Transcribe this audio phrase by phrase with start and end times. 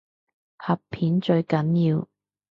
[0.57, 2.07] 拍片最緊要